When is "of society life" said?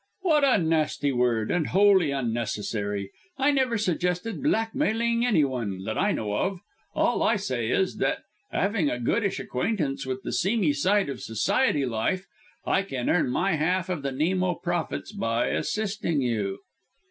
11.07-12.25